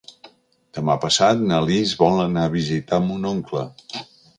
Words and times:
Demà 0.77 0.95
passat 1.03 1.45
na 1.53 1.61
Lis 1.67 1.95
vol 2.03 2.19
anar 2.27 2.49
a 2.49 2.55
visitar 2.59 3.05
mon 3.09 3.33
oncle. 3.37 3.69